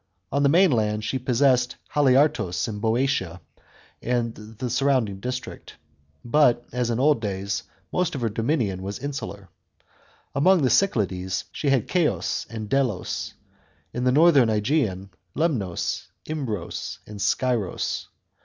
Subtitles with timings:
[0.31, 3.39] On the mainland, she possessed Haliartos in 6o3otia
[4.01, 5.75] and the surrounding district;
[6.25, 7.61] but, as in old days,
[7.93, 9.47] most of her dominion was insular.
[10.33, 13.35] Among the Cyclades, she had Ceos and Delos;
[13.93, 18.07] in tbe northern ^Egean, Lemnos, Imbros and Scyros.